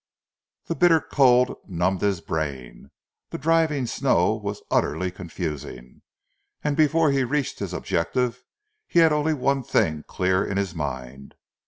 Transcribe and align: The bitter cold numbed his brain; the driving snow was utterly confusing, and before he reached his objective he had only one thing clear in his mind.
The 0.65 0.73
bitter 0.73 0.99
cold 0.99 1.57
numbed 1.67 2.01
his 2.01 2.21
brain; 2.21 2.89
the 3.29 3.37
driving 3.37 3.85
snow 3.85 4.33
was 4.35 4.63
utterly 4.71 5.11
confusing, 5.11 6.01
and 6.63 6.75
before 6.75 7.11
he 7.11 7.23
reached 7.23 7.59
his 7.59 7.71
objective 7.71 8.43
he 8.87 8.97
had 8.97 9.13
only 9.13 9.35
one 9.35 9.61
thing 9.61 10.01
clear 10.07 10.43
in 10.43 10.57
his 10.57 10.73
mind. 10.73 11.35